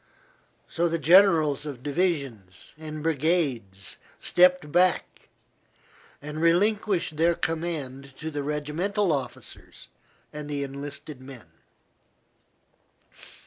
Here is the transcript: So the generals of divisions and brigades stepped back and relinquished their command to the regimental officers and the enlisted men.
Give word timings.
So 0.67 0.87
the 0.89 0.97
generals 0.97 1.63
of 1.67 1.83
divisions 1.83 2.73
and 2.75 3.03
brigades 3.03 3.97
stepped 4.19 4.71
back 4.71 5.29
and 6.23 6.41
relinquished 6.41 7.17
their 7.17 7.35
command 7.35 8.15
to 8.17 8.31
the 8.31 8.41
regimental 8.41 9.13
officers 9.13 9.89
and 10.33 10.49
the 10.49 10.63
enlisted 10.63 11.21
men. 11.21 11.51